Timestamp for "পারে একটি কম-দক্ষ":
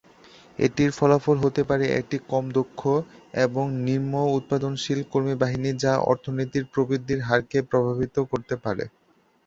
1.69-2.81